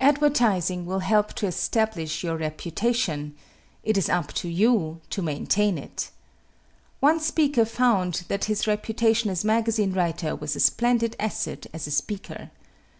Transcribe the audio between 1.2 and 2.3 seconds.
to establish